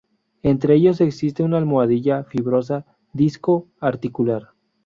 [0.41, 4.49] Entre ellos existe una almohadilla fibrosa: Disco articular.